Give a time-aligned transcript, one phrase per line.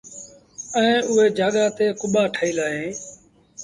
[0.77, 2.93] ائيٚݩ اُئي جآڳآ تي ڪٻآ ٺهيٚل اهيݩ